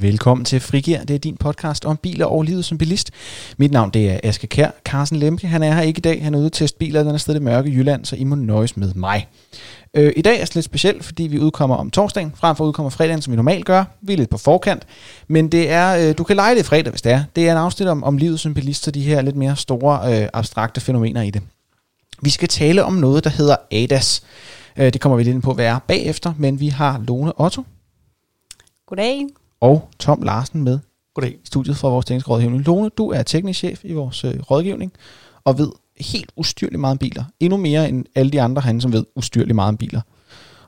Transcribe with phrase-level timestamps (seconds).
[0.00, 1.04] Velkommen til Frigir.
[1.04, 3.10] Det er din podcast om biler og livet som bilist.
[3.56, 4.70] Mit navn det er Aske Kær.
[4.84, 6.24] Carsten Lemke, han er her ikke i dag.
[6.24, 8.34] Han er ude at teste biler den er sted i mørke Jylland, så I må
[8.34, 9.28] nøjes med mig.
[9.94, 12.90] Øh, I dag er det lidt specielt, fordi vi udkommer om torsdagen, frem for udkommer
[12.90, 13.84] fredagen, som vi normalt gør.
[14.00, 14.82] Vi er lidt på forkant,
[15.28, 17.24] men det er, øh, du kan lege det fredag, hvis det er.
[17.36, 20.22] Det er en afsnit om, om livet som bilist, og de her lidt mere store,
[20.22, 21.42] øh, abstrakte fænomener i det.
[22.22, 24.22] Vi skal tale om noget, der hedder ADAS.
[24.76, 27.62] Øh, det kommer vi lidt ind på, hvad er bagefter, men vi har Lone Otto
[28.86, 29.26] Goddag
[29.60, 30.78] og Tom Larsen med
[31.14, 31.32] Goddag.
[31.32, 32.66] i studiet fra vores tekniske rådgivning.
[32.66, 34.92] Lone, du er teknisk chef i vores øh, rådgivning,
[35.44, 35.70] og ved
[36.00, 37.24] helt ustyrligt meget om biler.
[37.40, 40.00] Endnu mere end alle de andre herinde, som ved ustyrligt meget om biler.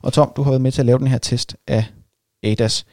[0.02, 1.84] Og Tom, du har været med til at lave den her test af
[2.42, 2.86] ADAS.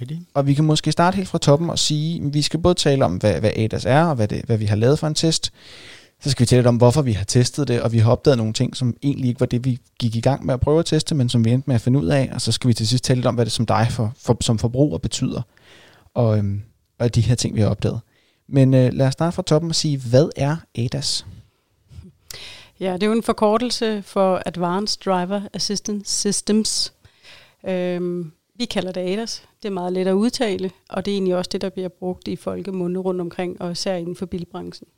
[0.00, 0.20] Rigtigt.
[0.34, 3.04] Og vi kan måske starte helt fra toppen og sige, at vi skal både tale
[3.04, 5.52] om, hvad, hvad ADAS er, og hvad, det, hvad vi har lavet for en test.
[6.22, 8.38] Så skal vi tale lidt om, hvorfor vi har testet det, og vi har opdaget
[8.38, 10.86] nogle ting, som egentlig ikke var det, vi gik i gang med at prøve at
[10.86, 12.30] teste, men som vi endte med at finde ud af.
[12.34, 14.36] Og så skal vi til sidst tale lidt om, hvad det som dig for, for,
[14.40, 15.42] som forbruger betyder,
[16.14, 16.62] og, øhm,
[16.98, 18.00] og de her ting, vi har opdaget.
[18.48, 21.26] Men øh, lad os starte fra toppen og sige, hvad er ADAS?
[22.80, 26.92] Ja, det er jo en forkortelse for Advanced Driver Assistance Systems.
[27.68, 29.42] Øhm, vi kalder det ADAS.
[29.62, 32.28] Det er meget let at udtale, og det er egentlig også det, der bliver brugt
[32.28, 34.88] i folkemunde rundt omkring, og især inden for bilbranchen.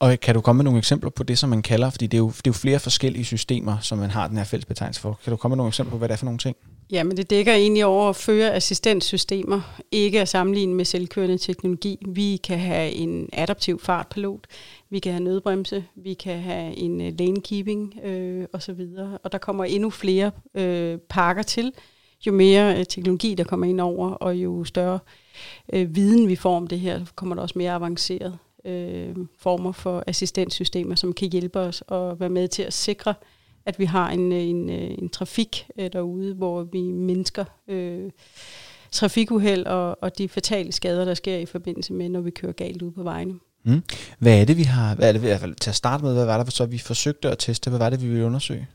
[0.00, 2.18] Og kan du komme med nogle eksempler på det, som man kalder, fordi det er
[2.18, 5.18] jo, det er jo flere forskellige systemer, som man har den her fælles betegnelse for.
[5.24, 6.56] Kan du komme med nogle eksempler på, hvad det er for nogle ting?
[6.90, 11.98] Ja, men det dækker egentlig over at føre assistenssystemer, ikke at sammenligne med selvkørende teknologi.
[12.08, 14.46] Vi kan have en adaptiv fartpilot,
[14.90, 18.86] vi kan have nødbremse, vi kan have en øh, lanekeeping lane keeping øh, osv.
[19.24, 21.72] Og der kommer endnu flere øh, pakker til,
[22.26, 24.98] jo mere øh, teknologi der kommer ind over, og jo større
[25.72, 30.04] øh, viden vi får om det her, kommer der også mere avanceret øh, former for
[30.06, 33.14] assistenssystemer, som kan hjælpe os og være med til at sikre,
[33.66, 38.10] at vi har en, en, øh, en trafik øh, derude, hvor vi mindsker øh,
[38.92, 42.82] trafikuheld og, og de fatale skader, der sker i forbindelse med, når vi kører galt
[42.82, 43.34] ud på vejene.
[43.64, 43.82] Mm.
[44.18, 46.14] Hvad er det, vi har, hvad er det, i hvert fald til at starte med,
[46.14, 48.66] hvad var det, så vi forsøgte at teste, hvad var det, vi ville undersøge?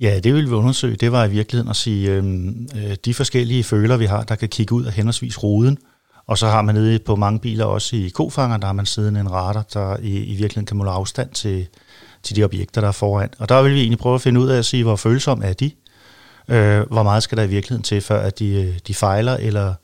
[0.00, 0.96] Ja, det vil vi undersøge.
[0.96, 4.48] Det var i virkeligheden at sige, øhm, øh, de forskellige føler, vi har, der kan
[4.48, 5.78] kigge ud af henholdsvis ruden,
[6.26, 9.20] og så har man nede på mange biler også i kofanger, der har man siddende
[9.20, 11.66] en radar, der i, i virkeligheden kan måle afstand til,
[12.22, 13.30] til de objekter, der er foran.
[13.38, 15.52] Og der vil vi egentlig prøve at finde ud af at sige, hvor følsomme er
[15.52, 15.70] de?
[16.48, 19.74] Øh, hvor meget skal der i virkeligheden til, før at de, øh, de fejler, eller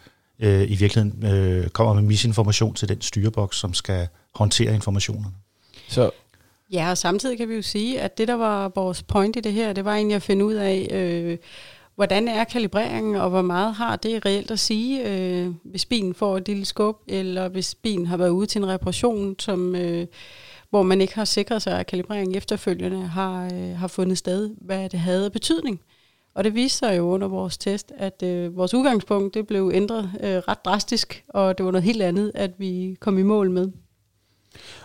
[0.41, 5.35] øh, i virkeligheden øh, kommer med misinformation til den styreboks, som skal håndtere informationerne.
[5.89, 6.11] Så
[6.73, 9.53] Ja, og samtidig kan vi jo sige, at det, der var vores point i det
[9.53, 11.39] her, det var egentlig at finde ud af, øh,
[11.99, 16.37] hvordan er kalibreringen, og hvor meget har det reelt at sige, øh, hvis bilen får
[16.37, 20.07] et lille skub, eller hvis bilen har været ude til en reparation, som, øh,
[20.71, 24.89] hvor man ikke har sikret sig, at kalibreringen efterfølgende har, øh, har fundet sted, hvad
[24.89, 25.81] det havde af betydning.
[26.35, 30.11] Og det viste sig jo under vores test, at øh, vores udgangspunkt det blev ændret
[30.21, 33.69] øh, ret drastisk, og det var noget helt andet, at vi kom i mål med.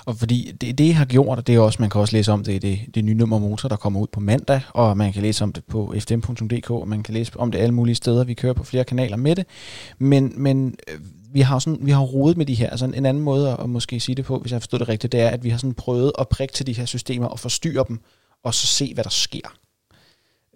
[0.05, 2.43] Og fordi det, det har gjort, og det er også, man kan også læse om
[2.43, 5.21] det i det, det nye nummer motor, der kommer ud på mandag, og man kan
[5.21, 8.23] læse om det på fdm.dk, og man kan læse om det alle mulige steder.
[8.23, 9.45] Vi kører på flere kanaler med det.
[9.97, 10.99] Men, men øh,
[11.33, 12.69] vi har, sådan, vi har rodet med de her.
[12.69, 15.19] Altså en anden måde at måske sige det på, hvis jeg forstår det rigtigt, det
[15.19, 17.99] er, at vi har sådan prøvet at prikke til de her systemer og forstyrre dem,
[18.43, 19.53] og så se, hvad der sker.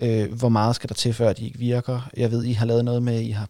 [0.02, 2.09] Øh, hvor meget skal der til, før de ikke virker?
[2.18, 3.50] Jeg ved, I har lavet noget med, I har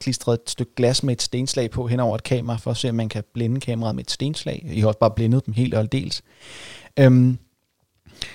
[0.00, 2.88] klistret et stykke glas med et stenslag på hen over et kamera, for at se,
[2.88, 4.66] om man kan blinde kameraet med et stenslag.
[4.72, 6.22] I har også bare blindet dem helt og aldeles.
[6.98, 7.38] Øhm,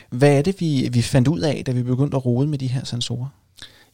[0.10, 2.68] hvad er det, vi, vi fandt ud af, da vi begyndte at rode med de
[2.68, 3.28] her sensorer?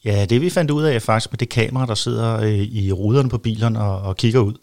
[0.06, 2.92] Ja, det vi fandt ud af er faktisk med det kamera, der sidder øh, i
[2.92, 4.54] ruderne på bilen og, og kigger ud.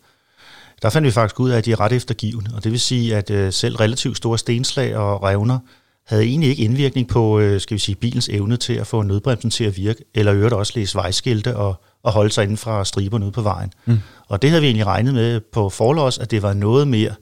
[0.82, 3.16] Der fandt vi faktisk ud af, at de er ret eftergivende, og det vil sige,
[3.16, 5.58] at øh, selv relativt store stenslag og revner
[6.04, 9.50] havde egentlig ikke indvirkning på, øh, skal vi sige, bilens evne til at få nødbremsen
[9.50, 13.24] til at virke, eller øvrigt også læse vejskilte og, og holde sig inden fra striberne
[13.24, 13.72] ude på vejen.
[13.84, 13.98] Mm.
[14.28, 17.14] Og det havde vi egentlig regnet med på forlås, at det var noget mere,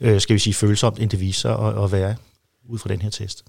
[0.00, 2.16] øh, skal vi sige, følsomt, end det viser at, at være
[2.68, 3.44] ud fra den her test.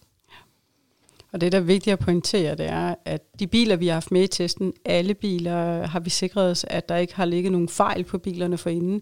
[1.33, 4.11] Og det, der er vigtigt at pointere, det er, at de biler, vi har haft
[4.11, 7.69] med i testen, alle biler har vi sikret os, at der ikke har ligget nogen
[7.69, 9.01] fejl på bilerne forinden.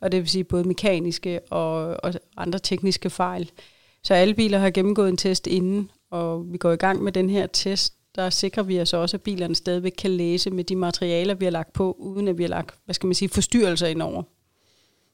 [0.00, 3.50] Og det vil sige både mekaniske og, og andre tekniske fejl.
[4.08, 7.30] Så alle biler har gennemgået en test inden, og vi går i gang med den
[7.30, 7.94] her test.
[8.16, 11.52] Der sikrer vi os også, at bilerne stadigvæk kan læse med de materialer, vi har
[11.52, 14.22] lagt på, uden at vi har lagt, hvad skal man sige, forstyrrelser indover.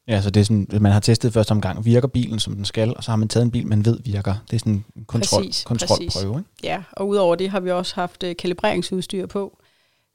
[0.08, 2.96] Ja, så det er sådan, man har testet første omgang, virker bilen, som den skal,
[2.96, 4.34] og så har man taget en bil, man ved virker.
[4.50, 6.50] Det er sådan en kontrol, Præcis, kontrolprøve, ikke?
[6.62, 9.58] Ja, og udover det har vi også haft øh, kalibreringsudstyr på,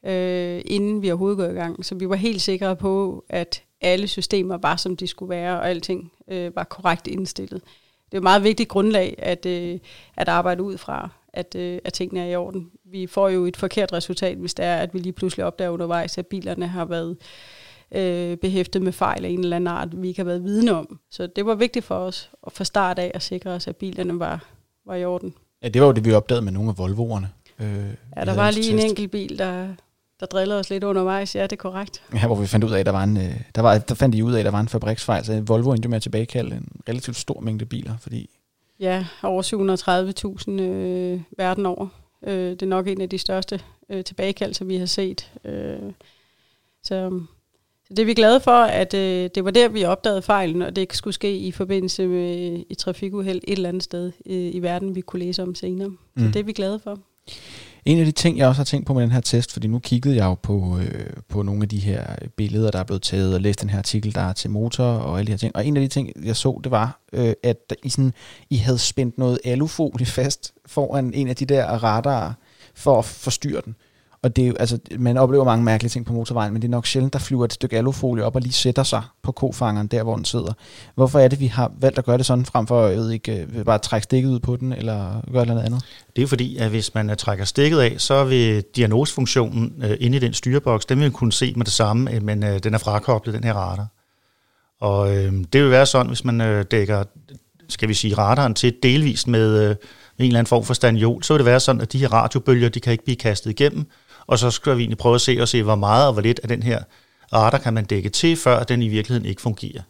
[0.05, 1.85] øh, inden vi overhovedet går i gang.
[1.85, 5.69] Så vi var helt sikre på, at alle systemer var, som de skulle være, og
[5.69, 7.61] alting øh, var korrekt indstillet.
[8.11, 9.79] Det er et meget vigtigt grundlag at, øh,
[10.17, 11.09] at arbejde ud fra.
[11.33, 12.69] at, øh, at tingene er i orden.
[12.85, 16.17] Vi får jo et forkert resultat, hvis det er, at vi lige pludselig opdager undervejs,
[16.17, 17.17] at bilerne har været
[17.91, 20.99] øh, behæftet med fejl af en eller anden art, vi ikke har været vidne om.
[21.11, 24.19] Så det var vigtigt for os at fra start af at sikre os, at bilerne
[24.19, 24.45] var,
[24.85, 25.33] var i orden.
[25.63, 27.27] Ja, det var jo det, vi opdagede med nogle af Volvo'erne.
[27.63, 29.67] Øh, ja, der var lige en enkelt bil, der,
[30.19, 31.35] der drillede os lidt undervejs.
[31.35, 32.01] Ja, det er korrekt.
[32.13, 34.15] Ja, hvor vi fandt ud af, at der var en, øh, der, var, der fandt
[34.15, 36.81] de ud af, at der var en fabriksfejl, så Volvo endte med at tilbagekalde en
[36.89, 38.29] relativt stor mængde biler, fordi...
[38.79, 39.43] Ja, over
[40.47, 41.87] 730.000 øh, verden over.
[42.23, 45.31] Øh, det er nok en af de største øh, tilbagekaldelser, vi har set.
[45.45, 45.79] Øh,
[46.83, 47.19] så,
[47.87, 50.75] så det er vi glade for, at øh, det var der, vi opdagede fejlen, og
[50.75, 54.59] det ikke skulle ske i forbindelse med i trafikuheld et eller andet sted øh, i
[54.59, 55.89] verden, vi kunne læse om senere.
[56.17, 56.31] Så mm.
[56.31, 56.99] det er vi glade for.
[57.89, 59.79] En af de ting, jeg også har tænkt på med den her test, fordi nu
[59.79, 63.33] kiggede jeg jo på, øh, på nogle af de her billeder, der er blevet taget,
[63.33, 65.55] og læste den her artikel, der er til motor og alle de her ting.
[65.55, 68.13] Og en af de ting, jeg så, det var, øh, at I, sådan,
[68.49, 72.33] I havde spændt noget alufolie fast foran en af de der radarer
[72.75, 73.75] for at forstyrre den.
[74.23, 76.85] Og det er, altså, man oplever mange mærkelige ting på motorvejen, men det er nok
[76.85, 80.15] sjældent, der flyver et stykke alufolie op og lige sætter sig på kofangeren, der hvor
[80.15, 80.53] den sidder.
[80.95, 83.47] Hvorfor er det, vi har valgt at gøre det sådan, frem for jeg ved ikke,
[83.55, 85.83] øh, bare trække stikket ud på den, eller gøre noget andet?
[86.15, 90.17] Det er fordi, at hvis man øh, trækker stikket af, så vil diagnosefunktionen øh, inde
[90.17, 93.35] i den styreboks, den vil kunne se med det samme, men øh, den er frakoblet,
[93.35, 93.87] den her radar.
[94.81, 97.03] Og øh, det vil være sådan, hvis man øh, dækker,
[97.69, 99.75] skal vi sige, radaren til delvist med, øh,
[100.19, 102.69] en eller anden form for stanjol, så vil det være sådan, at de her radiobølger,
[102.69, 103.85] de kan ikke blive kastet igennem,
[104.29, 106.39] og så skal vi egentlig prøve at se og se, hvor meget og hvor lidt
[106.43, 106.83] af den her
[107.33, 109.81] radar kan man dække til, før den i virkeligheden ikke fungerer.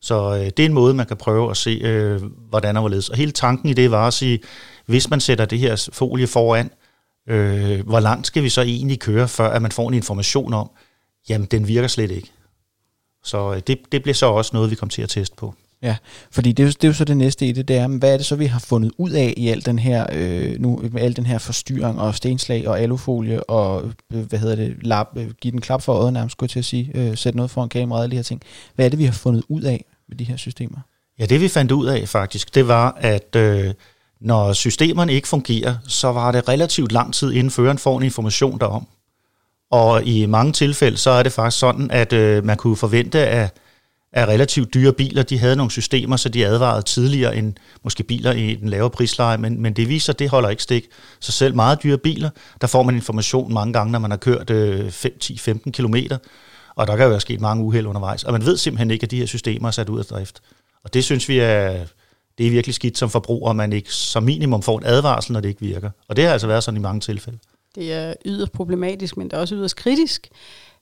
[0.00, 3.08] Så øh, det er en måde, man kan prøve at se, øh, hvordan og hvorledes.
[3.08, 4.40] Og hele tanken i det var at sige,
[4.86, 6.70] hvis man sætter det her folie foran,
[7.28, 10.70] øh, hvor langt skal vi så egentlig køre, før at man får en information om,
[11.28, 12.32] jamen den virker slet ikke.
[13.24, 15.54] Så øh, det, det bliver så også noget, vi kommer til at teste på.
[15.84, 15.96] Ja,
[16.30, 18.12] fordi det er, jo, det er jo så det næste i det, det er, hvad
[18.12, 21.02] er det så, vi har fundet ud af i al den her, øh, nu, med
[21.02, 25.30] al den her forstyrring og stenslag og alufolie og, øh, hvad hedder det, lap, øh,
[25.40, 27.68] give den klap for øjet nærmest, skulle jeg til at sige, øh, sætte noget foran
[27.68, 28.42] kameraet og alle de her ting.
[28.74, 30.78] Hvad er det, vi har fundet ud af med de her systemer?
[31.18, 33.74] Ja, det vi fandt ud af faktisk, det var, at øh,
[34.20, 38.58] når systemerne ikke fungerer, så var det relativt lang tid inden føreren får en information
[38.58, 38.86] derom.
[39.70, 43.56] Og i mange tilfælde, så er det faktisk sådan, at øh, man kunne forvente, at
[44.14, 45.22] af relativt dyre biler.
[45.22, 49.38] De havde nogle systemer, så de advarede tidligere end måske biler i den lavere prisleje,
[49.38, 50.86] men, men det viser, at det holder ikke stik.
[51.20, 52.30] Så selv meget dyre biler,
[52.60, 55.96] der får man information mange gange, når man har kørt øh, 5-10-15 km,
[56.74, 59.10] og der kan jo være sket mange uheld undervejs, og man ved simpelthen ikke, at
[59.10, 60.40] de her systemer er sat ud af drift.
[60.84, 61.84] Og det synes vi er,
[62.38, 65.40] det er virkelig skidt som forbruger, at man ikke som minimum får en advarsel, når
[65.40, 65.90] det ikke virker.
[66.08, 67.38] Og det har altså været sådan i mange tilfælde.
[67.74, 70.28] Det er yderst problematisk, men det er også yderst kritisk,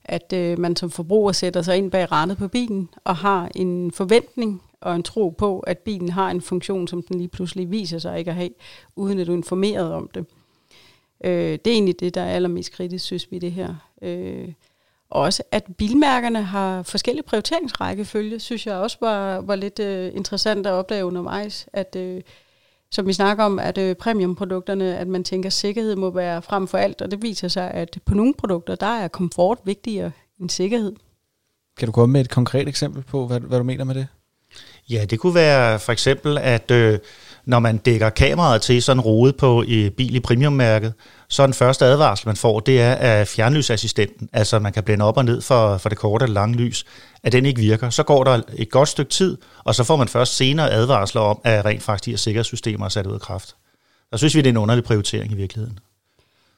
[0.05, 3.91] at øh, man som forbruger sætter sig ind bag rattet på bilen og har en
[3.91, 7.99] forventning og en tro på, at bilen har en funktion, som den lige pludselig viser
[7.99, 8.49] sig ikke at have,
[8.95, 10.25] uden at du er informeret om det.
[11.23, 13.75] Øh, det er egentlig det, der er allermest kritisk, synes vi, det her.
[14.01, 14.53] Øh,
[15.09, 20.73] også at bilmærkerne har forskellige prioriteringsrækkefølge, synes jeg også var, var lidt øh, interessant at
[20.73, 22.21] opdage undervejs, at øh,
[22.93, 26.67] som vi snakker om, at øh, premiumprodukterne, at man tænker, at sikkerhed må være frem
[26.67, 30.49] for alt, og det viser sig, at på nogle produkter, der er komfort vigtigere end
[30.49, 30.95] sikkerhed.
[31.77, 34.07] Kan du komme med et konkret eksempel på, hvad, hvad du mener med det?
[34.89, 36.99] Ja, det kunne være for eksempel, at øh,
[37.45, 40.93] når man dækker kameraet til sådan en rode på i bil i premiummærket,
[41.27, 45.17] så den første advarsel, man får, det er af fjernlysassistenten, altså man kan blænde op
[45.17, 46.85] og ned for, for det korte eller lange lys,
[47.23, 47.89] at den ikke virker.
[47.89, 51.39] Så går der et godt stykke tid, og så får man først senere advarsler om,
[51.43, 53.55] at rent faktisk de her sikkerhedssystemer er sat ud af kraft.
[54.11, 55.79] Der synes vi, det er en underlig prioritering i virkeligheden.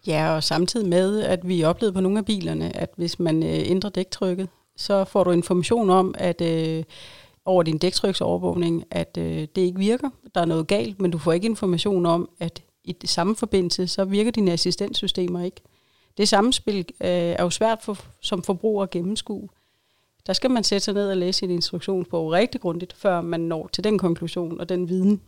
[0.08, 3.70] Ja, og samtidig med, at vi oplevede på nogle af bilerne, at hvis man øh,
[3.70, 6.84] ændrer dæktrykket, så får du information om, at øh,
[7.46, 10.10] over din dæktryksovervågning, at øh, det ikke virker.
[10.36, 13.88] Der er noget galt, men du får ikke information om, at i det samme forbindelse,
[13.88, 15.62] så virker dine assistenssystemer ikke.
[16.18, 19.50] Det samspil øh, er jo svært for, som forbruger at gennemskue.
[20.28, 23.68] Der skal man sætte sig ned og læse sin instruktionsbog rigtig grundigt, før man når
[23.68, 25.22] til den konklusion og den viden.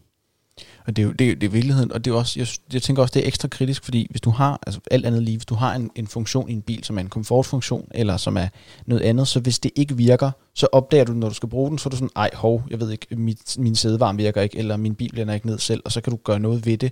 [0.87, 2.81] Og det er jo det, er, det er virkeligheden, og det er også, jeg, jeg
[2.81, 5.45] tænker også, det er ekstra kritisk, fordi hvis du har, altså alt andet lige, hvis
[5.45, 8.47] du har en, en funktion i en bil, som er en komfortfunktion, eller som er
[8.85, 11.77] noget andet, så hvis det ikke virker, så opdager du, når du skal bruge den,
[11.77, 14.77] så er du sådan, ej hov, jeg ved ikke, mit, min sædevarme virker ikke, eller
[14.77, 16.91] min bil blænder ikke ned selv, og så kan du gøre noget ved det,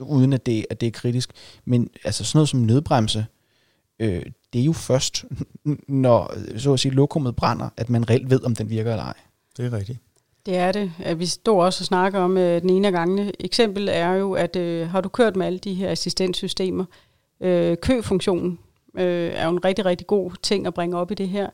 [0.00, 1.30] uden at det, at det er kritisk.
[1.64, 3.26] Men altså sådan noget som nødbremse,
[3.98, 4.22] øh,
[4.52, 5.24] det er jo først,
[5.88, 9.04] når øh, så at sige, lokummet brænder, at man reelt ved, om den virker eller
[9.04, 9.14] ej.
[9.56, 9.98] Det er rigtigt.
[10.46, 10.92] Det er det.
[11.16, 13.32] Vi står også og snakker om øh, den ene af gangene.
[13.40, 16.84] Eksempel er jo, at øh, har du kørt med alle de her assistenssystemer,
[17.40, 18.58] øh, køfunktionen
[18.98, 21.50] øh, er jo en rigtig, rigtig god ting at bringe op i det her.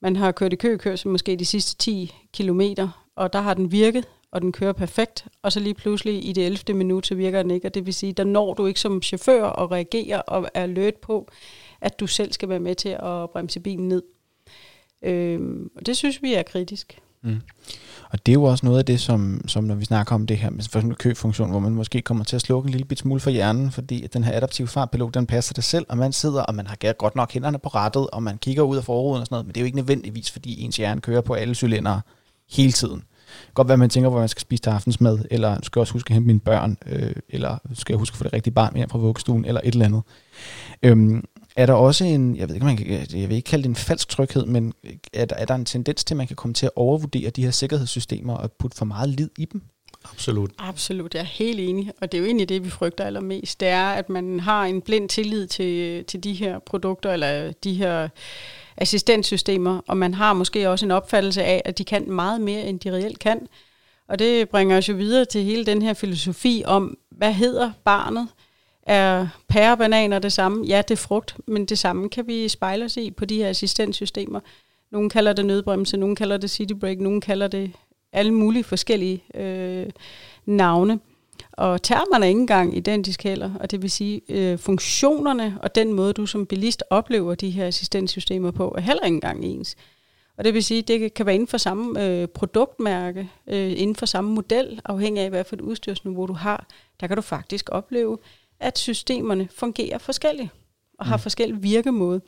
[0.00, 4.08] Man har kørt i køkørsel måske de sidste 10 kilometer, og der har den virket,
[4.32, 6.74] og den kører perfekt, og så lige pludselig i det 11.
[6.74, 9.42] minut, så virker den ikke, og det vil sige, der når du ikke som chauffør
[9.42, 11.28] og reagerer og er alert på,
[11.80, 14.02] at du selv skal være med til at bremse bilen ned.
[15.02, 15.40] Øh,
[15.76, 17.00] og det synes vi er kritisk.
[17.22, 17.40] Mm.
[18.10, 20.38] Og det er jo også noget af det, som, som når vi snakker om det
[20.38, 22.98] her med for eksempel køfunktion, hvor man måske kommer til at slukke en lille bit
[22.98, 26.12] smule for hjernen, fordi at den her adaptive fartpilot, den passer det selv, og man
[26.12, 29.20] sidder, og man har godt nok hænderne på rettet, og man kigger ud af forruden
[29.20, 31.54] og sådan noget, men det er jo ikke nødvendigvis, fordi ens hjerne kører på alle
[31.54, 32.00] cylindere
[32.50, 33.02] hele tiden.
[33.54, 36.10] Godt være, man tænker, hvor man skal spise til aftensmad, eller skal jeg også huske
[36.10, 38.88] at hente mine børn, øh, eller skal jeg huske at få det rigtige barn hjem
[38.88, 40.02] fra vuggestuen, eller et eller andet.
[40.82, 41.24] Øhm,
[41.56, 43.76] er der også en, jeg ved ikke, man kan, jeg vil ikke kalde det en
[43.76, 44.72] falsk tryghed, men
[45.12, 47.44] er der, er der en tendens til, at man kan komme til at overvurdere de
[47.44, 49.62] her sikkerhedssystemer og putte for meget lid i dem?
[50.04, 50.50] Absolut.
[50.58, 51.92] Absolut, jeg er helt enig.
[52.00, 53.60] Og det er jo egentlig det, vi frygter allermest.
[53.60, 57.74] Det er, at man har en blind tillid til, til de her produkter, eller de
[57.74, 58.08] her
[58.76, 62.80] assistenssystemer, og man har måske også en opfattelse af, at de kan meget mere, end
[62.80, 63.46] de reelt kan.
[64.08, 68.28] Og det bringer os jo videre til hele den her filosofi om, hvad hedder barnet?
[68.82, 70.66] Er pære bananer det samme?
[70.66, 73.48] Ja, det er frugt, men det samme kan vi spejle os i på de her
[73.48, 74.40] assistenssystemer.
[74.90, 77.72] Nogle kalder det nødbremse, nogle kalder det city brake, nogle kalder det
[78.12, 79.86] alle mulige forskellige øh,
[80.46, 81.00] navne.
[81.52, 85.92] Og termerne er ikke engang identiske heller, og det vil sige, øh, funktionerne og den
[85.92, 89.76] måde, du som bilist oplever de her assistenssystemer på, er heller ikke engang ens.
[90.36, 94.06] Og det vil sige, det kan være inden for samme øh, produktmærke, øh, inden for
[94.06, 96.66] samme model, afhængig af, hvad for et udstyrsniveau du har.
[97.00, 98.18] Der kan du faktisk opleve,
[98.60, 100.50] at systemerne fungerer forskelligt
[100.98, 101.22] og har mm.
[101.22, 102.20] forskellige virkemåde.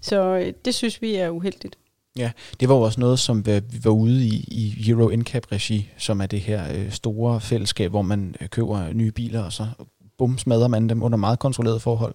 [0.00, 1.78] Så øh, det synes vi er uheldigt.
[2.16, 6.20] Ja, det var jo også noget, som vi var ude i, i Euro NCAP-regi, som
[6.20, 9.66] er det her øh, store fællesskab, hvor man øh, køber nye biler, og så
[10.18, 12.14] bum, smadrer man dem under meget kontrolleret forhold.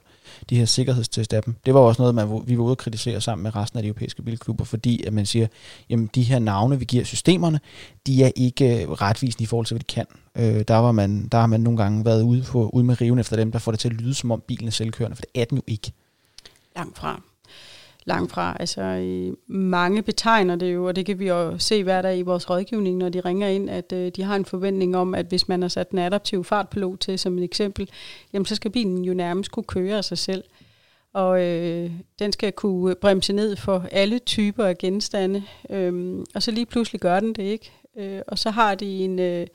[0.49, 1.55] De her sikkerhedstest af dem.
[1.65, 3.87] Det var også noget, man, vi var ude at kritisere sammen med resten af de
[3.87, 5.47] europæiske bilklubber, fordi at man siger,
[5.89, 7.59] jamen de her navne, vi giver systemerne,
[8.07, 10.05] de er ikke øh, retvisende i forhold til, hvad de kan.
[10.35, 13.19] Øh, der, var man, der har man nogle gange været ude, på, ude med riven
[13.19, 15.41] efter dem, der får det til at lyde, som om bilen er selvkørende, for det
[15.41, 15.91] er den jo ikke.
[16.75, 17.21] Langt fra
[18.09, 18.57] langt fra.
[18.59, 18.81] Altså,
[19.47, 22.97] mange betegner det jo, og det kan vi jo se hver dag i vores rådgivning,
[22.97, 25.69] når de ringer ind, at øh, de har en forventning om, at hvis man har
[25.69, 27.89] sat en adaptiv fartpilot til som et eksempel,
[28.33, 30.43] jamen så skal bilen jo nærmest kunne køre af sig selv.
[31.13, 36.51] Og øh, den skal kunne bremse ned for alle typer af genstande, øh, og så
[36.51, 37.71] lige pludselig gør den det ikke.
[37.97, 39.19] Øh, og så har de en...
[39.19, 39.47] Øh,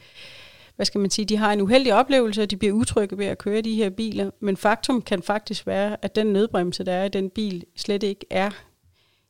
[0.76, 3.38] hvad skal man sige, de har en uheldig oplevelse, og de bliver utrygge ved at
[3.38, 4.30] køre de her biler.
[4.40, 8.26] Men faktum kan faktisk være, at den nødbremse, der er i den bil, slet ikke
[8.30, 8.50] er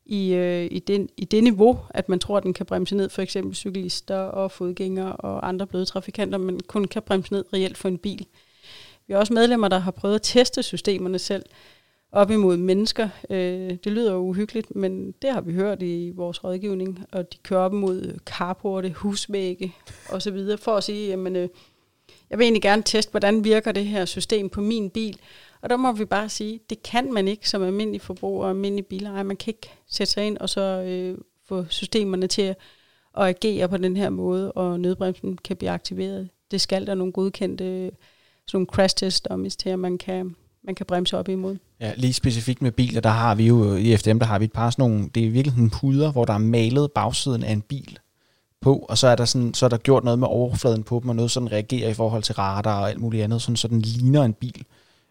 [0.07, 3.09] i, øh, i, den, i det niveau, at man tror, at den kan bremse ned
[3.09, 7.79] for eksempel cyklister og fodgængere og andre bløde trafikanter, men kun kan bremse ned reelt
[7.79, 8.27] for en bil.
[9.07, 11.43] Vi har også medlemmer, der har prøvet at teste systemerne selv,
[12.15, 13.09] op imod mennesker.
[13.31, 17.39] Øh, det lyder jo uhyggeligt, men det har vi hørt i vores rådgivning, og de
[17.39, 19.75] kører op imod carporte, husvægge
[20.11, 21.49] osv., for at sige, jamen, øh,
[22.31, 25.19] jeg vil egentlig gerne teste, hvordan virker det her system på min bil.
[25.61, 28.87] Og der må vi bare sige, det kan man ikke som almindelig forbruger og almindelig
[28.87, 29.23] bilejer.
[29.23, 32.57] Man kan ikke sætte sig ind og så øh, få systemerne til at,
[33.19, 36.29] at agere på den her måde, og nødbremsen kan blive aktiveret.
[36.51, 37.91] Det skal der nogle godkendte
[38.47, 41.57] sådan nogle crash test dummies til, at man kan, man kan bremse op imod.
[41.81, 44.53] Ja, lige specifikt med biler, der har vi jo i FDM, der har vi et
[44.53, 47.61] par sådan nogle, det er virkelig en puder, hvor der er malet bagsiden af en
[47.61, 47.99] bil
[48.61, 51.09] på, og så er der, sådan, så er der gjort noget med overfladen på dem,
[51.09, 53.81] og noget sådan reagerer i forhold til radar og alt muligt andet, sådan, så den
[53.81, 54.65] ligner en bil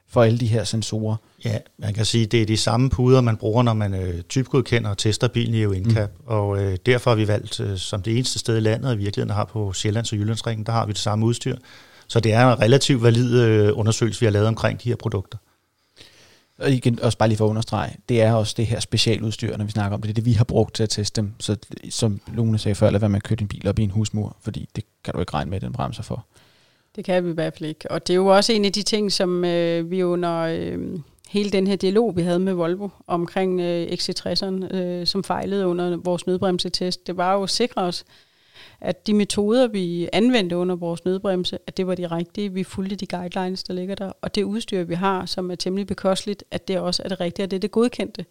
[0.07, 1.15] for alle de her sensorer.
[1.45, 4.89] Ja, man kan sige, det er de samme puder, man bruger, når man øh, typgodkender
[4.89, 6.23] og tester bilen i EU NCAP, mm.
[6.25, 8.97] og øh, derfor har vi valgt øh, som det eneste sted i landet, og i
[8.97, 11.55] virkeligheden har på Sjællands og Jyllandsringen, der har vi det samme udstyr.
[12.07, 15.37] Så det er en relativt valid øh, undersøgelse, vi har lavet omkring de her produkter.
[16.59, 19.65] Og igen, også bare lige for at understrege, det er også det her specialudstyr, når
[19.65, 20.07] vi snakker om det.
[20.07, 21.33] Det er det, vi har brugt til at teste dem.
[21.39, 21.57] Så
[21.89, 24.37] som Lone sagde før, lad være med at køre din bil op i en husmur,
[24.41, 26.25] fordi det kan du ikke regne med, at den bremser for.
[26.95, 27.91] Det kan vi i hvert fald ikke.
[27.91, 31.49] Og det er jo også en af de ting, som øh, vi under øh, hele
[31.49, 36.27] den her dialog, vi havde med Volvo omkring øh, XC60'eren, øh, som fejlede under vores
[36.27, 38.05] nødbremsetest, det var jo at sikre os,
[38.83, 42.53] at de metoder, vi anvendte under vores nødbremse, at det var de rigtige.
[42.53, 44.11] Vi fulgte de guidelines, der ligger der.
[44.21, 47.45] Og det udstyr, vi har, som er temmelig bekosteligt, at det også er det rigtige,
[47.45, 48.25] og det er det godkendte.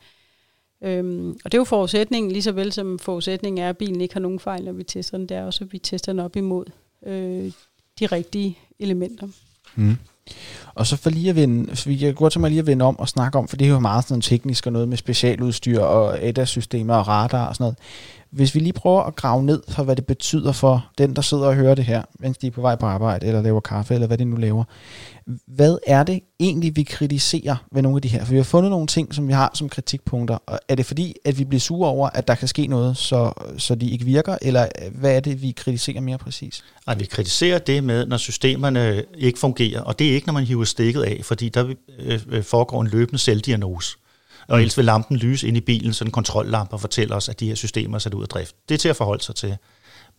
[0.83, 4.15] Øhm, og det er jo forudsætningen, lige så vel som forudsætningen er, at bilen ikke
[4.15, 5.29] har nogen fejl, når vi tester den.
[5.29, 6.65] Det er også, at vi tester den op imod
[7.07, 7.53] øh,
[8.01, 9.29] de rigtige elementer.
[9.75, 9.97] Mm.
[10.75, 12.85] Og så for lige at vende, så vi kan godt til mig lige at vende
[12.85, 15.81] om og snakke om, for det er jo meget sådan teknisk og noget med specialudstyr
[15.81, 17.79] og ADAS-systemer og radar og sådan noget.
[18.33, 21.47] Hvis vi lige prøver at grave ned for, hvad det betyder for den, der sidder
[21.47, 24.07] og hører det her, mens de er på vej på arbejde, eller laver kaffe, eller
[24.07, 24.65] hvad de nu laver.
[25.47, 28.25] Hvad er det egentlig, vi kritiserer ved nogle af de her?
[28.25, 30.39] For vi har fundet nogle ting, som vi har som kritikpunkter.
[30.47, 33.33] Og er det fordi, at vi bliver sure over, at der kan ske noget, så,
[33.59, 34.37] så de ikke virker?
[34.43, 36.65] Eller hvad er det, vi kritiserer mere præcis?
[36.87, 39.81] Ej, vi kritiserer det med, når systemerne ikke fungerer.
[39.81, 42.89] Og det er ikke, når man hiver stikket af, fordi der øh, øh foregår en
[42.89, 43.97] løbende selvdiagnose.
[44.49, 47.49] Og ellers vil lampen lyse ind i bilen, så en kontrollampe fortæller os, at de
[47.49, 48.55] her systemer er sat ud af drift.
[48.69, 49.57] Det er til at forholde sig til.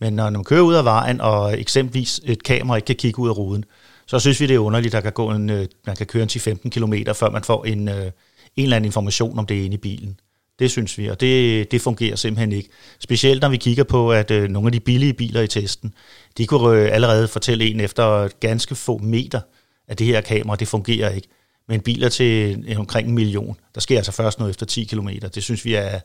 [0.00, 3.28] Men når man kører ud af vejen, og eksempelvis et kamera ikke kan kigge ud
[3.28, 3.64] af ruden,
[4.06, 6.22] så synes vi, det er underligt, at der kan gå en, øh, man kan køre
[6.22, 8.10] en 10-15 km, før man får en, øh,
[8.56, 10.20] en eller anden information om det inde i bilen.
[10.58, 12.68] Det synes vi, og det, det fungerer simpelthen ikke.
[13.00, 15.94] Specielt når vi kigger på, at øh, nogle af de billige biler i testen,
[16.38, 19.40] de kunne øh, allerede fortælle en efter ganske få meter,
[19.88, 21.28] at det her kamera, det fungerer ikke.
[21.68, 25.08] Men biler til omkring en million, der sker altså først noget efter 10 km.
[25.34, 26.00] Det synes vi er,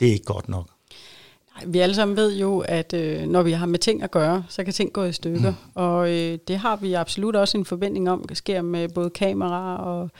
[0.00, 0.70] det er ikke godt nok.
[1.66, 4.64] Vi alle sammen ved jo, at øh, når vi har med ting at gøre, så
[4.64, 5.50] kan ting gå i stykker.
[5.50, 5.70] Mm.
[5.74, 9.76] Og øh, det har vi absolut også en forventning om, det sker med både kameraer
[9.76, 10.10] og,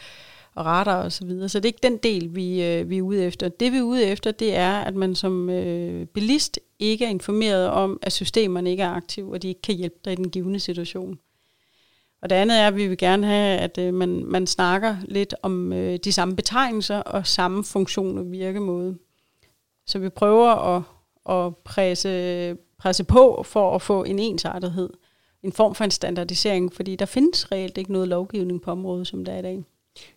[0.54, 1.48] og radar og så videre.
[1.48, 3.48] Så det er ikke den del, vi, øh, vi er ude efter.
[3.48, 7.68] Det vi er ude efter, det er, at man som øh, bilist ikke er informeret
[7.68, 10.60] om, at systemerne ikke er aktive, og de ikke kan hjælpe dig i den givende
[10.60, 11.18] situation.
[12.24, 15.34] Og det andet er, at vi vil gerne have, at øh, man, man snakker lidt
[15.42, 18.98] om øh, de samme betegnelser og samme funktion og virkemåde.
[19.86, 20.82] Så vi prøver at
[21.28, 24.90] at presse, presse på for at få en ensartethed,
[25.42, 29.24] en form for en standardisering, fordi der findes reelt ikke noget lovgivning på området, som
[29.24, 29.64] der er i dag.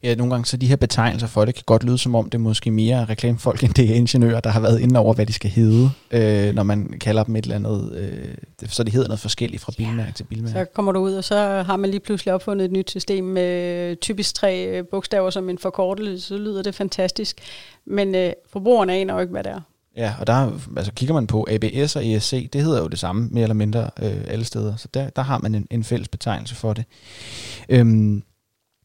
[0.04, 2.34] Ja, nogle gange så de her betegnelser for det kan godt lyde som om, det
[2.34, 5.34] er måske mere reklamefolk, end det er ingeniører, der har været inde over, hvad de
[5.34, 9.20] skal hedde, øh, når man kalder dem et eller andet, øh, så de hedder noget
[9.20, 10.12] forskelligt fra bilmærke ja.
[10.12, 10.54] til bilmærke.
[10.54, 13.96] Så kommer du ud, og så har man lige pludselig opfundet et nyt system med
[14.02, 17.42] typisk tre bogstaver som en forkortelse, så lyder det fantastisk.
[17.86, 19.62] Men øh, forbrugerne aner jo ikke, hvad det er.
[19.98, 23.30] Ja, og der altså kigger man på ABS og ESC, det hedder jo det samme
[23.32, 26.56] mere eller mindre øh, alle steder, så der, der har man en, en fælles betegnelse
[26.56, 26.86] for det.
[27.70, 28.24] Øhm,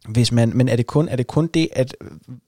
[0.09, 1.97] hvis man, men er det, kun, er det kun det, at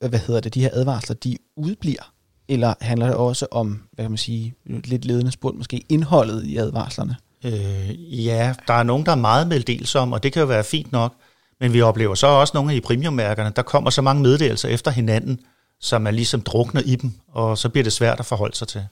[0.02, 2.12] øh, hvad hedder det, de her advarsler, de udbliver?
[2.48, 6.56] Eller handler det også om, hvad kan man sige, lidt ledende spurgt, måske indholdet i
[6.56, 7.16] advarslerne?
[7.44, 10.92] Øh, ja, der er nogen, der er meget meddelsom, og det kan jo være fint
[10.92, 11.14] nok,
[11.60, 14.90] men vi oplever så også nogle af de premiummærkerne, der kommer så mange meddelelser efter
[14.90, 15.40] hinanden,
[15.80, 18.86] så man ligesom drukner i dem, og så bliver det svært at forholde sig til.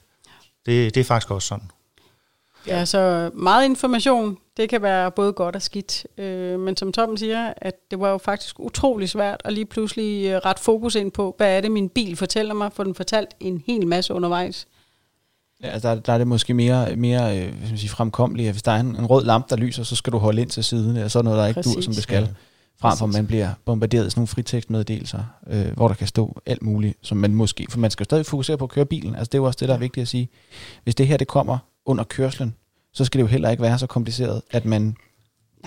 [0.65, 1.71] Det, det er faktisk også sådan.
[2.67, 6.07] Ja, så meget information, det kan være både godt og skidt.
[6.17, 10.27] Øh, men som Tom siger, at det var jo faktisk utrolig svært at lige pludselig
[10.27, 13.29] øh, ret fokus ind på, hvad er det, min bil fortæller mig, for den fortalt
[13.39, 14.67] en hel masse undervejs.
[15.63, 18.71] Ja, altså, der, der er det måske mere, mere øh, sige, fremkommeligt, at hvis der
[18.71, 21.07] er en, en rød lampe, der lyser, så skal du holde ind til siden, eller
[21.07, 22.23] sådan noget, der ikke dur, som det skal.
[22.23, 22.27] Ja
[22.81, 26.41] frem for at man bliver bombarderet af sådan nogle fritekstmeddelelser, øh, hvor der kan stå
[26.45, 29.15] alt muligt, som man måske, for man skal jo stadig fokusere på at køre bilen,
[29.15, 30.29] altså det er jo også det, der er vigtigt at sige.
[30.83, 32.55] Hvis det her det kommer under kørslen,
[32.93, 34.95] så skal det jo heller ikke være så kompliceret, at man...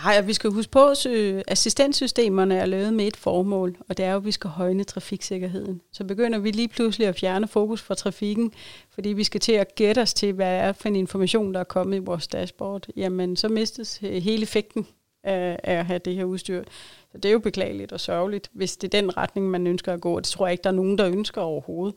[0.05, 1.07] Nej, og vi skal huske på, at
[1.49, 5.81] assistenssystemerne er lavet med et formål, og det er jo, at vi skal højne trafiksikkerheden.
[5.93, 8.53] Så begynder vi lige pludselig at fjerne fokus fra trafikken,
[8.91, 11.65] fordi vi skal til at gætte os til, hvad er for en information, der er
[11.65, 12.87] kommet i vores dashboard.
[12.97, 14.87] Jamen, så mistes hele effekten
[15.25, 16.65] af, af at have det her udstyr.
[17.13, 20.01] Så det er jo beklageligt og sørgeligt, hvis det er den retning, man ønsker at
[20.01, 20.17] gå.
[20.17, 21.95] Og det tror jeg ikke, der er nogen, der ønsker overhovedet.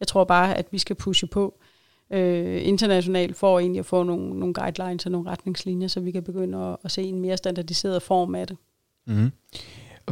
[0.00, 1.58] Jeg tror bare, at vi skal pushe på
[2.10, 6.22] øh, internationalt for egentlig at få nogle, nogle guidelines og nogle retningslinjer, så vi kan
[6.22, 8.56] begynde at, at se en mere standardiseret form af det.
[9.06, 9.30] Mm.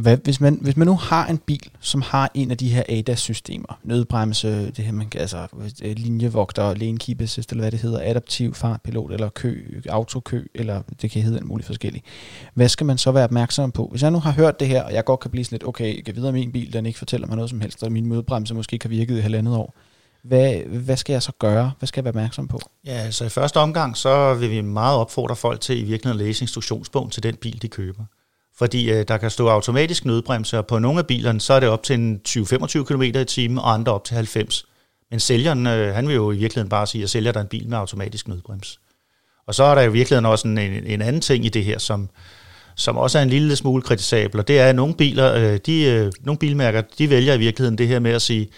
[0.01, 2.83] Hvad, hvis, man, hvis man nu har en bil, som har en af de her
[2.89, 5.47] ADAS-systemer, nødbremse, det her, man kan, altså
[5.83, 10.81] øh, linjevogter, lane keep assist, eller hvad det hedder, adaptiv fartpilot, eller kø, autokø, eller
[11.01, 12.03] det kan hedde en mulig forskellig.
[12.53, 13.87] Hvad skal man så være opmærksom på?
[13.91, 15.95] Hvis jeg nu har hørt det her, og jeg godt kan blive sådan lidt, okay,
[15.95, 18.53] jeg kan videre, min bil den ikke fortæller mig noget som helst, og min nødbremse
[18.53, 19.75] måske ikke har virket i halvandet år.
[20.27, 21.71] Hvad, hvad skal jeg så gøre?
[21.79, 22.59] Hvad skal jeg være opmærksom på?
[22.85, 26.25] Ja, altså i første omgang, så vil vi meget opfordre folk til i virkeligheden at
[26.27, 28.03] læse instruktionsbogen til den bil, de køber
[28.57, 31.69] fordi øh, der kan stå automatisk nødbremse, og på nogle af bilerne, så er det
[31.69, 34.65] op til en 20-25 km i timen, og andre op til 90.
[35.11, 37.47] Men sælgeren, øh, han vil jo i virkeligheden bare sige, at jeg sælger dig en
[37.47, 38.79] bil med automatisk nødbrems.
[39.47, 41.77] Og så er der jo i virkeligheden også en, en anden ting i det her,
[41.77, 42.09] som,
[42.75, 45.83] som også er en lille smule kritisabel, og det er, at nogle biler, øh, de,
[45.83, 48.49] øh, nogle bilmærker, de vælger i virkeligheden det her med at sige,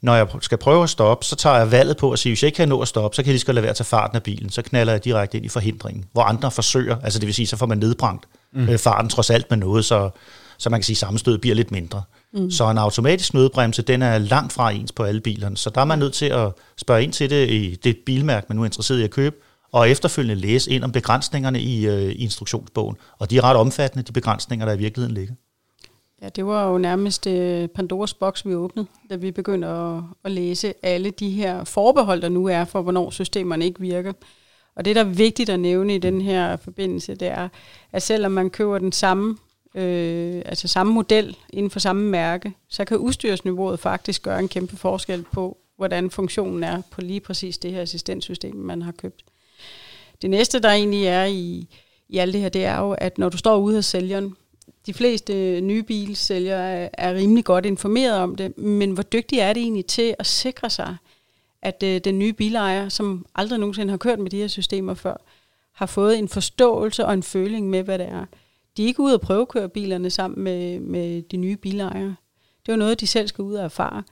[0.00, 2.48] når jeg skal prøve at stoppe, så tager jeg valget på at sige, hvis jeg
[2.48, 4.16] ikke kan nå at stoppe, så kan jeg lige skal lade være at tage farten
[4.16, 4.50] af bilen.
[4.50, 7.56] Så knaller jeg direkte ind i forhindringen, hvor andre forsøger, altså det vil sige, så
[7.56, 8.68] får man nedbrændt mm.
[8.68, 10.10] øh, farten trods alt med noget, så,
[10.58, 12.02] så man kan sige, at sammenstødet bliver lidt mindre.
[12.34, 12.50] Mm.
[12.50, 15.84] Så en automatisk nødbremse, den er langt fra ens på alle bilerne, så der er
[15.84, 19.00] man nødt til at spørge ind til det i det bilmærke, man nu er interesseret
[19.00, 19.36] i at købe,
[19.72, 22.96] og efterfølgende læse ind om begrænsningerne i, øh, i instruktionsbogen.
[23.18, 25.34] Og de er ret omfattende, de begrænsninger, der i virkeligheden ligger.
[26.22, 30.30] Ja, det var jo nærmest uh, Pandoras boks, vi åbnede, da vi begyndte at, at
[30.30, 34.12] læse alle de her forbehold, der nu er for, hvornår systemerne ikke virker.
[34.76, 37.48] Og det, der er vigtigt at nævne i den her forbindelse, det er,
[37.92, 39.36] at selvom man køber den samme,
[39.74, 44.76] øh, altså samme model inden for samme mærke, så kan udstyrsniveauet faktisk gøre en kæmpe
[44.76, 49.24] forskel på, hvordan funktionen er på lige præcis det her assistenssystem, man har købt.
[50.22, 51.68] Det næste, der egentlig er i,
[52.08, 54.36] i alt det her, det er jo, at når du står ude hos sælgeren,
[54.86, 59.42] de fleste øh, nye bilsælgere er, er rimelig godt informeret om det, men hvor dygtige
[59.42, 60.96] er det egentlig til at sikre sig,
[61.62, 65.16] at øh, den nye bilejer, som aldrig nogensinde har kørt med de her systemer før,
[65.72, 68.24] har fået en forståelse og en føling med, hvad det er.
[68.76, 72.16] De er ikke ude at prøvekøre bilerne sammen med, med de nye bilejere.
[72.62, 74.02] Det er jo noget, de selv skal ud og erfare.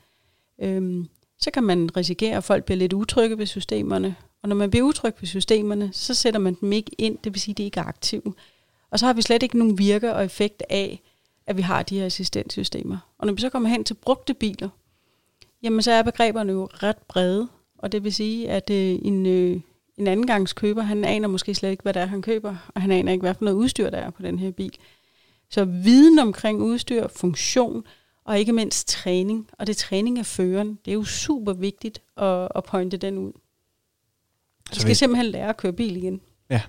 [0.58, 1.08] Øhm,
[1.38, 4.16] så kan man risikere, at folk bliver lidt utrygge ved systemerne.
[4.42, 7.40] Og når man bliver utryg ved systemerne, så sætter man dem ikke ind, det vil
[7.40, 8.34] sige, at de ikke er aktive.
[8.94, 11.02] Og så har vi slet ikke nogen virke og effekt af,
[11.46, 12.98] at vi har de her assistentsystemer.
[13.18, 14.68] Og når vi så kommer hen til brugte biler,
[15.62, 17.48] jamen så er begreberne jo ret brede.
[17.78, 19.60] Og det vil sige, at øh, en, øh,
[19.96, 22.82] en anden gangs køber, han aner måske slet ikke, hvad det er, han køber, og
[22.82, 24.76] han aner ikke, hvad for noget udstyr, der er på den her bil.
[25.50, 27.86] Så viden omkring udstyr, funktion,
[28.24, 32.48] og ikke mindst træning, og det træning af føreren, det er jo super vigtigt at,
[32.54, 33.32] at pointe den ud.
[34.70, 36.20] Vi skal simpelthen lære at køre bil igen.
[36.50, 36.62] Ja,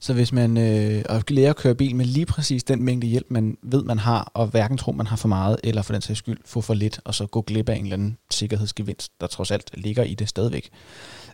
[0.00, 3.56] så hvis man øh, lærer at køre bil med lige præcis den mængde hjælp, man
[3.62, 6.38] ved, man har, og hverken tror, man har for meget, eller for den sags skyld
[6.44, 9.70] få for lidt, og så gå glip af en eller anden sikkerhedsgevinst, der trods alt
[9.74, 10.70] ligger i det stadigvæk.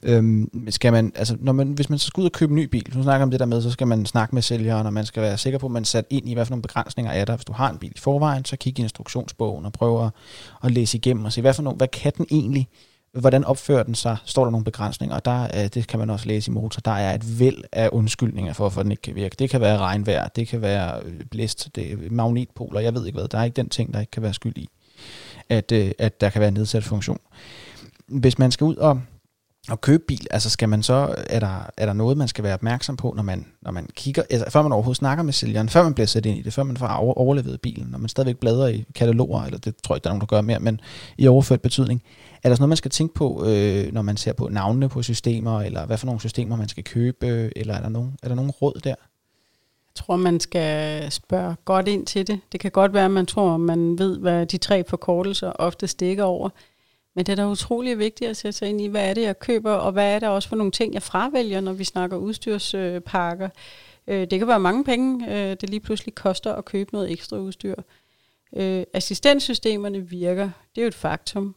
[0.02, 2.64] Øhm, skal man, altså, når man, hvis man så skal ud og købe en ny
[2.64, 5.06] bil, så snakker om det der med, så skal man snakke med sælgeren, og man
[5.06, 7.24] skal være sikker på, at man er sat ind i, hvad for nogle begrænsninger er
[7.24, 7.36] der.
[7.36, 10.10] Hvis du har en bil i forvejen, så kig i instruktionsbogen og prøv at,
[10.64, 12.68] at læse igennem og se, hvad, for nogle, hvad kan den egentlig
[13.14, 14.16] Hvordan opfører den sig?
[14.24, 15.16] Står der nogle begrænsninger?
[15.16, 16.80] Og der, øh, det kan man også læse i motor.
[16.80, 19.36] Der er et væld af undskyldninger for, hvorfor den ikke kan virke.
[19.38, 23.18] Det kan være regnvejr, det kan være øh, blæst, det er magnetpoler, jeg ved ikke
[23.18, 23.28] hvad.
[23.28, 24.68] Der er ikke den ting, der ikke kan være skyld i,
[25.48, 27.18] at, øh, at der kan være nedsat funktion.
[28.06, 29.00] Hvis man skal ud og
[29.72, 32.54] at købe bil, altså skal man så, er der, er der noget, man skal være
[32.54, 35.82] opmærksom på, når man, når man kigger, altså før man overhovedet snakker med sælgeren, før
[35.82, 38.68] man bliver sat ind i det, før man får overlevet bilen, når man stadigvæk bladrer
[38.68, 40.80] i kataloger, eller det tror jeg ikke, der er nogen, der gør mere, men
[41.18, 42.02] i overført betydning,
[42.44, 45.02] er der sådan noget, man skal tænke på, øh, når man ser på navnene på
[45.02, 48.34] systemer, eller hvad for nogle systemer, man skal købe, eller er der nogen, er der
[48.34, 48.90] nogen råd der?
[48.90, 52.40] Jeg tror, man skal spørge godt ind til det.
[52.52, 56.24] Det kan godt være, at man tror, man ved, hvad de tre forkortelser ofte stikker
[56.24, 56.48] over.
[57.14, 59.38] Men det er da utrolig vigtigt at sætte sig ind i, hvad er det, jeg
[59.38, 63.48] køber, og hvad er det også for nogle ting, jeg fravælger, når vi snakker udstyrspakker.
[64.06, 67.36] Øh, det kan være mange penge, øh, det lige pludselig koster at købe noget ekstra
[67.36, 67.74] udstyr.
[68.56, 71.54] Øh, Assistenssystemerne virker, det er jo et faktum.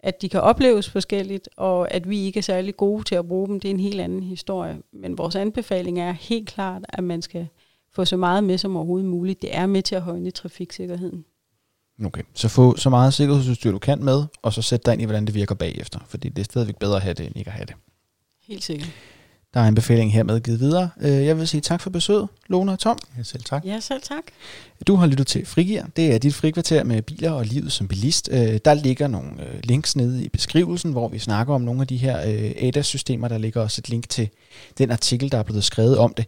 [0.00, 3.48] At de kan opleves forskelligt, og at vi ikke er særlig gode til at bruge
[3.48, 4.78] dem, det er en helt anden historie.
[4.92, 7.48] Men vores anbefaling er helt klart, at man skal
[7.92, 9.42] få så meget med som overhovedet muligt.
[9.42, 11.24] Det er med til at højne trafiksikkerheden.
[12.04, 15.04] Okay, så få så meget sikkerhedsudstyr du kan med, og så sæt dig ind i,
[15.04, 17.56] hvordan det virker bagefter, fordi det er stadigvæk bedre at have det, end ikke at
[17.56, 17.74] have det.
[18.42, 18.90] Helt sikkert.
[19.56, 20.90] Der er en befaling hermed givet videre.
[21.00, 22.98] Øh, jeg vil sige tak for besøget, Lone og Tom.
[23.18, 23.64] Ja, selv tak.
[23.64, 24.22] Ja, selv tak.
[24.86, 25.82] Du har lyttet til Frigir.
[25.96, 28.28] Det er dit frikvarter med biler og livet som bilist.
[28.32, 31.86] Øh, der ligger nogle øh, links nede i beskrivelsen, hvor vi snakker om nogle af
[31.86, 32.16] de her
[32.60, 33.28] ADAS-systemer.
[33.28, 34.28] Der ligger også et link til
[34.78, 36.26] den artikel, der er blevet skrevet om det.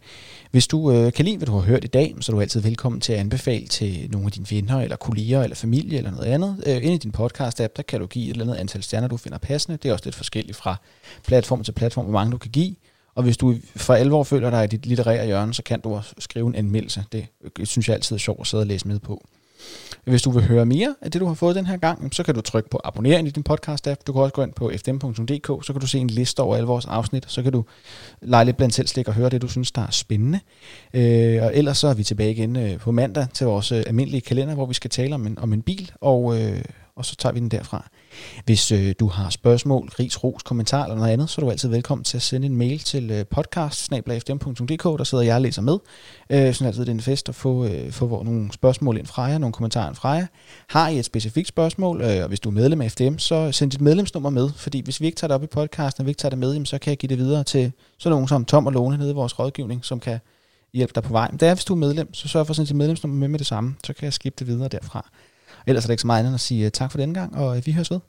[0.51, 3.01] Hvis du kan lide, hvad du har hørt i dag, så er du altid velkommen
[3.01, 6.63] til at anbefale til nogle af dine venner, eller kolleger, eller familie, eller noget andet.
[6.67, 9.37] Inde i din podcast-app, der kan du give et eller andet antal stjerner, du finder
[9.37, 9.77] passende.
[9.83, 10.75] Det er også lidt forskelligt fra
[11.27, 12.75] platform til platform, hvor mange du kan give.
[13.15, 16.13] Og hvis du for alvor føler dig i dit litterære hjørne, så kan du også
[16.19, 17.03] skrive en anmeldelse.
[17.11, 17.25] Det
[17.59, 19.25] øh, synes jeg altid er sjovt at sidde og læse med på.
[20.03, 22.35] Hvis du vil høre mere af det, du har fået den her gang, så kan
[22.35, 24.03] du trykke på abonnering i din podcast-app.
[24.07, 26.67] Du kan også gå ind på fdm.dk, så kan du se en liste over alle
[26.67, 27.65] vores afsnit, så kan du
[28.21, 30.39] lege lidt blandt selv slik og høre det, du synes, der er spændende.
[30.93, 34.21] Øh, og ellers så er vi tilbage igen øh, på mandag til vores øh, almindelige
[34.21, 36.61] kalender, hvor vi skal tale om en, om en bil, og, øh,
[36.95, 37.89] og så tager vi den derfra.
[38.45, 41.69] Hvis øh, du har spørgsmål, ris, ros, kommentar eller noget andet, så er du altid
[41.69, 45.77] velkommen til at sende en mail til øh, podcast der sidder jeg og læser med.
[46.29, 49.23] Øh, sådan altid det er en fest at få, øh, få nogle spørgsmål ind fra
[49.23, 50.25] jer, nogle kommentarer ind fra jer.
[50.67, 53.71] Har I et specifikt spørgsmål, øh, og hvis du er medlem af FDM, så send
[53.71, 56.19] dit medlemsnummer med, fordi hvis vi ikke tager det op i podcasten, og vi ikke
[56.19, 58.65] tager det med, jamen, så kan jeg give det videre til sådan nogen som Tom
[58.65, 60.19] og Lone nede i vores rådgivning, som kan
[60.73, 61.27] hjælpe dig på vej.
[61.31, 63.27] Men det er, hvis du er medlem, så sørg for at sende dit medlemsnummer med
[63.27, 65.09] med det samme, så kan jeg skifte det videre derfra.
[65.67, 67.57] Ellers er der ikke så meget andet at sige øh, tak for denne gang, og
[67.57, 67.99] øh, vi høres ved.